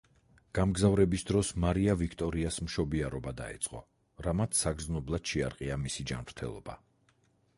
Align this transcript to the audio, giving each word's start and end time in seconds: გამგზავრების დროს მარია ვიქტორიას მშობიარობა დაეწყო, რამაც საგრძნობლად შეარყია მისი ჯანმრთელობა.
გამგზავრების 0.59 1.23
დროს 1.31 1.49
მარია 1.65 1.95
ვიქტორიას 1.99 2.57
მშობიარობა 2.69 3.33
დაეწყო, 3.41 3.83
რამაც 4.27 4.61
საგრძნობლად 4.65 5.33
შეარყია 5.35 5.77
მისი 5.83 6.07
ჯანმრთელობა. 6.13 6.79